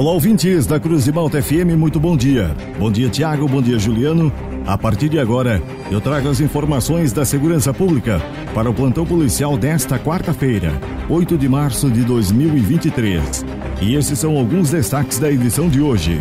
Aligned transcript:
Olá, 0.00 0.12
ouvintes 0.12 0.64
da 0.64 0.80
Cruz 0.80 1.04
de 1.04 1.12
Malta 1.12 1.42
FM, 1.42 1.76
muito 1.76 2.00
bom 2.00 2.16
dia. 2.16 2.56
Bom 2.78 2.90
dia, 2.90 3.10
Tiago, 3.10 3.46
bom 3.46 3.60
dia, 3.60 3.78
Juliano. 3.78 4.32
A 4.66 4.78
partir 4.78 5.10
de 5.10 5.18
agora, 5.18 5.62
eu 5.90 6.00
trago 6.00 6.26
as 6.30 6.40
informações 6.40 7.12
da 7.12 7.22
segurança 7.22 7.74
pública 7.74 8.18
para 8.54 8.70
o 8.70 8.72
plantão 8.72 9.04
policial 9.04 9.58
desta 9.58 9.98
quarta-feira, 9.98 10.72
8 11.06 11.36
de 11.36 11.46
março 11.50 11.90
de 11.90 12.02
2023. 12.02 13.44
E 13.82 13.94
esses 13.94 14.18
são 14.18 14.38
alguns 14.38 14.70
destaques 14.70 15.18
da 15.18 15.30
edição 15.30 15.68
de 15.68 15.82
hoje. 15.82 16.18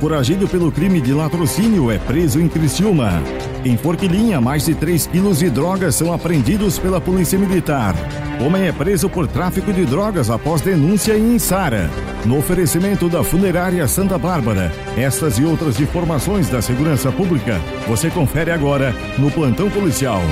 Foragido 0.00 0.48
pelo 0.48 0.72
crime 0.72 0.98
de 0.98 1.12
latrocínio 1.12 1.90
é 1.90 1.98
preso 1.98 2.40
em 2.40 2.48
Criciúma. 2.48 3.22
Em 3.62 3.76
Forquilinha, 3.76 4.40
mais 4.40 4.64
de 4.64 4.74
3 4.74 5.06
quilos 5.06 5.40
de 5.40 5.50
drogas 5.50 5.94
são 5.94 6.10
apreendidos 6.10 6.78
pela 6.78 6.98
Polícia 6.98 7.38
Militar. 7.38 7.94
Homem 8.40 8.66
é 8.66 8.72
preso 8.72 9.10
por 9.10 9.28
tráfico 9.28 9.70
de 9.70 9.84
drogas 9.84 10.30
após 10.30 10.62
denúncia 10.62 11.18
em 11.18 11.38
Sara. 11.38 11.90
No 12.24 12.38
oferecimento 12.38 13.10
da 13.10 13.22
funerária 13.22 13.86
Santa 13.86 14.16
Bárbara. 14.16 14.72
Estas 14.96 15.36
e 15.36 15.44
outras 15.44 15.78
informações 15.78 16.48
da 16.48 16.62
segurança 16.62 17.12
pública 17.12 17.60
você 17.86 18.08
confere 18.08 18.50
agora 18.50 18.94
no 19.18 19.30
Plantão 19.30 19.68
Policial. 19.68 20.22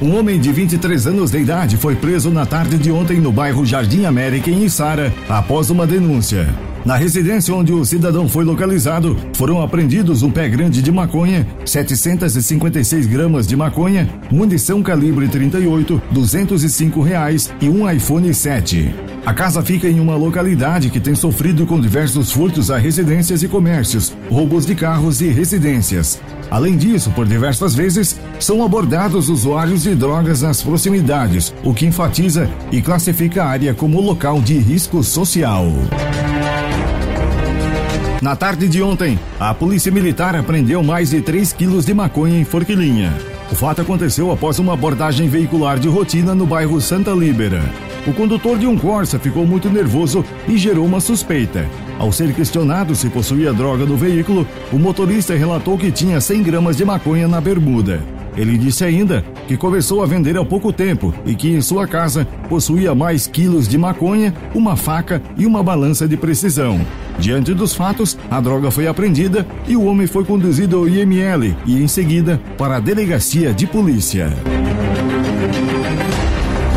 Um 0.00 0.16
homem 0.16 0.38
de 0.38 0.52
23 0.52 1.08
anos 1.08 1.32
de 1.32 1.38
idade 1.38 1.76
foi 1.76 1.96
preso 1.96 2.30
na 2.30 2.46
tarde 2.46 2.78
de 2.78 2.92
ontem 2.92 3.18
no 3.18 3.32
bairro 3.32 3.66
Jardim 3.66 4.04
América, 4.04 4.48
em 4.48 4.64
Içara, 4.64 5.12
após 5.28 5.68
uma 5.68 5.84
denúncia. 5.84 6.46
Na 6.86 6.94
residência 6.94 7.52
onde 7.52 7.72
o 7.72 7.84
cidadão 7.84 8.28
foi 8.28 8.44
localizado, 8.44 9.16
foram 9.34 9.60
apreendidos 9.60 10.22
um 10.22 10.30
pé 10.30 10.48
grande 10.48 10.80
de 10.80 10.92
maconha, 10.92 11.44
756 11.64 13.06
gramas 13.06 13.44
de 13.44 13.56
maconha, 13.56 14.08
munição 14.30 14.80
calibre 14.84 15.26
38, 15.26 16.00
205 16.12 17.02
reais 17.02 17.52
e 17.60 17.68
um 17.68 17.90
iPhone 17.90 18.32
7. 18.32 18.94
A 19.26 19.34
casa 19.34 19.64
fica 19.64 19.88
em 19.88 19.98
uma 19.98 20.14
localidade 20.14 20.88
que 20.88 21.00
tem 21.00 21.16
sofrido 21.16 21.66
com 21.66 21.80
diversos 21.80 22.30
furtos 22.30 22.70
a 22.70 22.78
residências 22.78 23.42
e 23.42 23.48
comércios, 23.48 24.16
roubos 24.30 24.64
de 24.64 24.76
carros 24.76 25.20
e 25.20 25.26
residências. 25.26 26.20
Além 26.48 26.76
disso, 26.76 27.10
por 27.10 27.26
diversas 27.26 27.74
vezes, 27.74 28.16
são 28.38 28.64
abordados 28.64 29.28
usuários 29.28 29.82
de 29.82 29.96
drogas 29.96 30.42
nas 30.42 30.62
proximidades, 30.62 31.52
o 31.64 31.74
que 31.74 31.84
enfatiza 31.84 32.48
e 32.70 32.80
classifica 32.80 33.42
a 33.42 33.48
área 33.48 33.74
como 33.74 34.00
local 34.00 34.40
de 34.40 34.56
risco 34.56 35.02
social. 35.02 35.66
Na 38.22 38.34
tarde 38.34 38.66
de 38.66 38.82
ontem, 38.82 39.18
a 39.38 39.52
Polícia 39.52 39.92
Militar 39.92 40.34
apreendeu 40.34 40.82
mais 40.82 41.10
de 41.10 41.20
3 41.20 41.52
quilos 41.52 41.84
de 41.84 41.92
maconha 41.92 42.38
em 42.38 42.44
Forquilinha. 42.44 43.12
O 43.52 43.54
fato 43.54 43.82
aconteceu 43.82 44.32
após 44.32 44.58
uma 44.58 44.72
abordagem 44.72 45.28
veicular 45.28 45.78
de 45.78 45.86
rotina 45.86 46.34
no 46.34 46.46
bairro 46.46 46.80
Santa 46.80 47.10
Líbera. 47.10 47.62
O 48.06 48.14
condutor 48.14 48.58
de 48.58 48.66
um 48.66 48.78
Corsa 48.78 49.18
ficou 49.18 49.46
muito 49.46 49.68
nervoso 49.68 50.24
e 50.48 50.56
gerou 50.56 50.86
uma 50.86 51.00
suspeita. 51.00 51.68
Ao 51.98 52.10
ser 52.10 52.32
questionado 52.32 52.94
se 52.94 53.10
possuía 53.10 53.52
droga 53.52 53.84
no 53.84 53.96
veículo, 53.96 54.46
o 54.72 54.78
motorista 54.78 55.34
relatou 55.34 55.76
que 55.76 55.92
tinha 55.92 56.20
100 56.20 56.42
gramas 56.42 56.76
de 56.76 56.84
maconha 56.84 57.28
na 57.28 57.40
bermuda. 57.40 58.15
Ele 58.36 58.58
disse 58.58 58.84
ainda 58.84 59.24
que 59.48 59.56
começou 59.56 60.02
a 60.02 60.06
vender 60.06 60.36
há 60.36 60.44
pouco 60.44 60.72
tempo 60.72 61.14
e 61.24 61.34
que 61.34 61.48
em 61.48 61.60
sua 61.60 61.86
casa 61.86 62.26
possuía 62.48 62.94
mais 62.94 63.26
quilos 63.26 63.66
de 63.66 63.78
maconha, 63.78 64.34
uma 64.54 64.76
faca 64.76 65.22
e 65.36 65.46
uma 65.46 65.62
balança 65.62 66.06
de 66.06 66.16
precisão. 66.16 66.80
Diante 67.18 67.54
dos 67.54 67.74
fatos, 67.74 68.18
a 68.30 68.40
droga 68.40 68.70
foi 68.70 68.86
apreendida 68.86 69.46
e 69.66 69.76
o 69.76 69.84
homem 69.84 70.06
foi 70.06 70.24
conduzido 70.24 70.76
ao 70.76 70.88
IML 70.88 71.56
e, 71.64 71.82
em 71.82 71.88
seguida, 71.88 72.40
para 72.58 72.76
a 72.76 72.80
delegacia 72.80 73.54
de 73.54 73.66
polícia. 73.66 74.30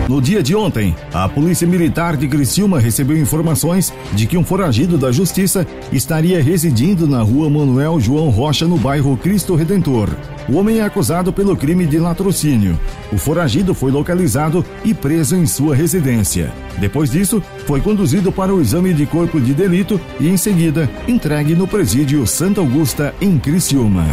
No 0.09 0.19
dia 0.19 0.41
de 0.41 0.55
ontem, 0.55 0.95
a 1.13 1.29
Polícia 1.29 1.67
Militar 1.67 2.17
de 2.17 2.27
Criciúma 2.27 2.79
recebeu 2.79 3.15
informações 3.15 3.93
de 4.11 4.25
que 4.25 4.39
um 4.39 4.43
foragido 4.43 4.97
da 4.97 5.11
Justiça 5.11 5.67
estaria 5.91 6.41
residindo 6.41 7.05
na 7.05 7.21
rua 7.21 7.47
Manuel 7.47 7.99
João 7.99 8.29
Rocha, 8.29 8.65
no 8.65 8.75
bairro 8.75 9.15
Cristo 9.15 9.53
Redentor. 9.53 10.09
O 10.49 10.57
homem 10.57 10.79
é 10.79 10.81
acusado 10.81 11.31
pelo 11.31 11.55
crime 11.55 11.85
de 11.85 11.99
latrocínio. 11.99 12.75
O 13.13 13.19
foragido 13.19 13.75
foi 13.75 13.91
localizado 13.91 14.65
e 14.83 14.95
preso 14.95 15.35
em 15.35 15.45
sua 15.45 15.75
residência. 15.75 16.51
Depois 16.79 17.11
disso, 17.11 17.39
foi 17.67 17.79
conduzido 17.79 18.31
para 18.31 18.51
o 18.51 18.59
exame 18.59 18.95
de 18.95 19.05
corpo 19.05 19.39
de 19.39 19.53
delito 19.53 20.01
e, 20.19 20.27
em 20.27 20.37
seguida, 20.37 20.89
entregue 21.07 21.53
no 21.53 21.67
presídio 21.67 22.25
Santa 22.25 22.61
Augusta, 22.61 23.13
em 23.21 23.37
Criciúma. 23.37 24.07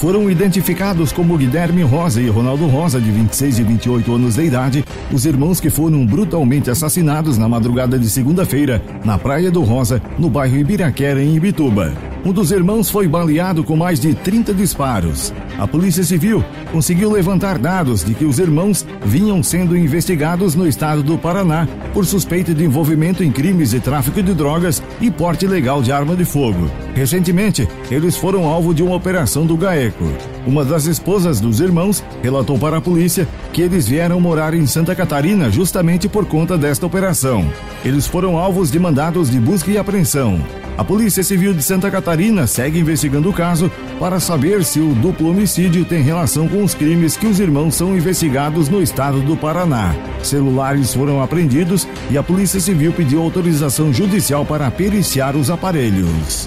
Foram 0.00 0.30
identificados 0.30 1.12
como 1.12 1.36
Guilherme 1.36 1.82
Rosa 1.82 2.22
e 2.22 2.30
Ronaldo 2.30 2.66
Rosa, 2.66 2.98
de 2.98 3.10
26 3.10 3.58
e 3.58 3.62
28 3.62 4.14
anos 4.14 4.34
de 4.36 4.44
idade, 4.44 4.84
os 5.12 5.26
irmãos 5.26 5.60
que 5.60 5.68
foram 5.68 6.06
brutalmente 6.06 6.70
assassinados 6.70 7.36
na 7.36 7.46
madrugada 7.46 7.98
de 7.98 8.08
segunda-feira, 8.08 8.82
na 9.04 9.18
Praia 9.18 9.50
do 9.50 9.60
Rosa, 9.60 10.00
no 10.18 10.30
bairro 10.30 10.56
Ibiraquera, 10.56 11.22
em 11.22 11.36
Ibituba. 11.36 12.09
Um 12.22 12.32
dos 12.32 12.52
irmãos 12.52 12.90
foi 12.90 13.08
baleado 13.08 13.64
com 13.64 13.74
mais 13.74 13.98
de 13.98 14.14
30 14.14 14.52
disparos. 14.52 15.32
A 15.58 15.66
Polícia 15.66 16.04
Civil 16.04 16.44
conseguiu 16.70 17.10
levantar 17.10 17.58
dados 17.58 18.04
de 18.04 18.12
que 18.14 18.26
os 18.26 18.38
irmãos 18.38 18.86
vinham 19.02 19.42
sendo 19.42 19.76
investigados 19.76 20.54
no 20.54 20.68
estado 20.68 21.02
do 21.02 21.16
Paraná 21.16 21.66
por 21.94 22.04
suspeita 22.04 22.52
de 22.52 22.62
envolvimento 22.62 23.24
em 23.24 23.32
crimes 23.32 23.70
de 23.70 23.80
tráfico 23.80 24.22
de 24.22 24.34
drogas 24.34 24.82
e 25.00 25.10
porte 25.10 25.46
ilegal 25.46 25.80
de 25.80 25.92
arma 25.92 26.14
de 26.14 26.26
fogo. 26.26 26.70
Recentemente, 26.94 27.66
eles 27.90 28.16
foram 28.16 28.44
alvo 28.44 28.74
de 28.74 28.82
uma 28.82 28.96
operação 28.96 29.46
do 29.46 29.56
GAECO. 29.56 30.12
Uma 30.46 30.62
das 30.62 30.84
esposas 30.84 31.40
dos 31.40 31.58
irmãos 31.58 32.04
relatou 32.22 32.58
para 32.58 32.76
a 32.76 32.82
polícia 32.82 33.26
que 33.50 33.62
eles 33.62 33.88
vieram 33.88 34.20
morar 34.20 34.52
em 34.52 34.66
Santa 34.66 34.94
Catarina 34.94 35.50
justamente 35.50 36.06
por 36.06 36.26
conta 36.26 36.58
desta 36.58 36.84
operação. 36.84 37.50
Eles 37.82 38.06
foram 38.06 38.36
alvos 38.36 38.70
de 38.70 38.78
mandados 38.78 39.30
de 39.30 39.40
busca 39.40 39.70
e 39.70 39.78
apreensão. 39.78 40.38
A 40.76 40.84
Polícia 40.84 41.22
Civil 41.22 41.52
de 41.52 41.62
Santa 41.62 41.90
Catarina 41.90 42.46
segue 42.46 42.78
investigando 42.78 43.28
o 43.28 43.32
caso 43.32 43.70
para 43.98 44.18
saber 44.18 44.64
se 44.64 44.80
o 44.80 44.94
duplo 44.94 45.30
homicídio 45.30 45.84
tem 45.84 46.02
relação 46.02 46.48
com 46.48 46.62
os 46.62 46.74
crimes 46.74 47.16
que 47.16 47.26
os 47.26 47.38
irmãos 47.38 47.74
são 47.74 47.96
investigados 47.96 48.68
no 48.68 48.82
estado 48.82 49.20
do 49.20 49.36
Paraná. 49.36 49.94
Celulares 50.22 50.94
foram 50.94 51.22
apreendidos 51.22 51.86
e 52.10 52.16
a 52.16 52.22
Polícia 52.22 52.60
Civil 52.60 52.92
pediu 52.92 53.22
autorização 53.22 53.92
judicial 53.92 54.44
para 54.44 54.70
periciar 54.70 55.36
os 55.36 55.50
aparelhos. 55.50 56.46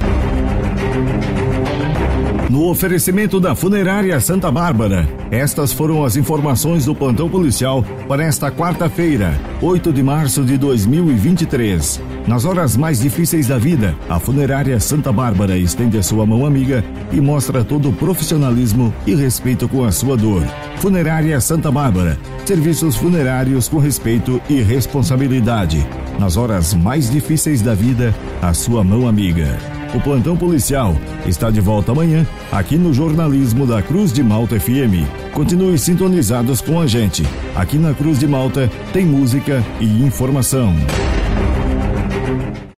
No 2.53 2.69
oferecimento 2.69 3.40
da 3.40 3.56
funerária 3.56 4.19
Santa 4.19 4.52
Bárbara, 4.52 5.09
estas 5.31 5.74
foram 5.74 6.06
as 6.06 6.16
informações 6.16 6.86
do 6.86 6.94
plantão 6.94 7.28
policial 7.28 7.84
para 8.08 8.24
esta 8.24 8.52
quarta-feira, 8.52 9.34
8 9.59 9.91
de 9.91 10.03
março 10.03 10.44
de 10.44 10.56
2023. 10.56 12.00
Nas 12.28 12.46
horas 12.46 12.78
mais 12.78 13.00
difíceis 13.00 13.47
da 13.47 13.58
vida, 13.58 13.96
a 14.08 14.19
funerária 14.19 14.80
Santa 14.80 15.12
Bárbara 15.12 15.58
estende 15.58 15.97
a 15.97 16.03
sua 16.03 16.28
mão 16.28 16.46
amiga 16.46 16.86
e 17.12 17.19
mostra 17.19 17.63
todo 17.63 17.90
o 17.90 17.94
profissionalismo 17.94 18.94
e 19.08 19.16
respeito 19.16 19.68
com 19.68 19.84
a 19.84 19.92
sua 19.92 20.16
dor. 20.16 20.44
Funerária 20.78 21.42
Santa 21.42 21.72
Bárbara, 21.72 22.19
serviços 22.46 22.96
funerários 22.96 23.68
com 23.68 23.80
respeito 23.80 24.40
e 24.47 24.62
responsabilidade. 24.62 25.84
Nas 26.19 26.38
horas 26.38 26.74
mais 26.74 27.09
difíceis 27.09 27.62
da 27.62 27.74
vida, 27.74 28.13
a 28.41 28.53
sua 28.53 28.84
mão 28.84 29.07
amiga. 29.07 29.57
O 29.94 30.00
plantão 30.01 30.35
policial 30.35 30.96
está 31.25 31.51
de 31.51 31.62
volta 31.62 31.91
amanhã 31.91 32.25
aqui 32.51 32.78
no 32.78 32.94
jornalismo 32.94 33.68
da 33.68 33.81
Cruz 33.81 34.12
de 34.12 34.24
Malta 34.24 34.59
FM. 34.59 35.06
Continue 35.34 35.78
sintonizados 35.78 36.62
com 36.62 36.79
a 36.79 36.88
gente. 36.88 37.24
Aqui 37.56 37.78
na 37.78 37.94
Cruz 37.94 38.19
de 38.19 38.28
Malta 38.28 38.69
tem 38.91 39.06
música 39.06 39.63
e 39.79 39.85
informação. 40.03 40.74